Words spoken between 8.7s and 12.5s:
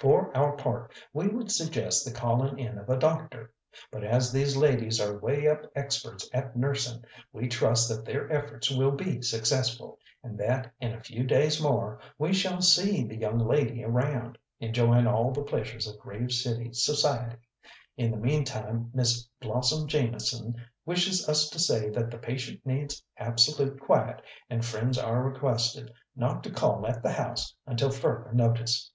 will be successful, and that in a few days more we